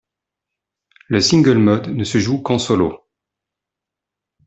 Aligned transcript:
Le 1.09 1.21
Single 1.21 1.59
mode 1.59 1.89
ne 1.89 2.03
se 2.03 2.17
joue 2.17 2.41
qu’en 2.41 2.57
solo. 2.57 3.07